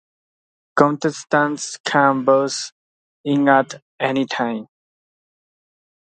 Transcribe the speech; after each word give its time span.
Contestants 0.75 1.77
can 1.85 2.25
buzz 2.25 2.71
in 3.23 3.47
at 3.47 3.83
any 3.99 4.25
time. 4.25 4.65